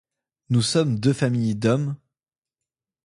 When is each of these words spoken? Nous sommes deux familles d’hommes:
Nous 0.49 0.63
sommes 0.63 0.99
deux 0.99 1.13
familles 1.13 1.53
d’hommes: 1.53 1.95